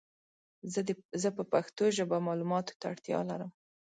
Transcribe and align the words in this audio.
زه 1.21 1.29
په 1.37 1.43
پښتو 1.51 1.83
ژبه 1.97 2.17
مالوماتو 2.27 2.77
ته 2.79 2.85
اړتیا 2.91 3.19
لرم 3.29 3.51